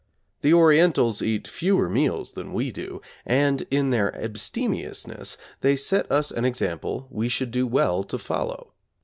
The 0.41 0.51
Orientals 0.51 1.21
eat 1.21 1.47
fewer 1.47 1.87
meals 1.87 2.31
than 2.33 2.53
we 2.53 2.71
do, 2.71 3.01
and 3.23 3.61
in 3.69 3.91
their 3.91 4.19
abstemiousness 4.19 5.37
they 5.59 5.75
set 5.75 6.11
us 6.11 6.31
an 6.31 6.43
example 6.43 7.07
we 7.11 7.29
should 7.29 7.51
do 7.51 7.67
well 7.67 8.03
to 8.05 8.17
follow. 8.17 8.73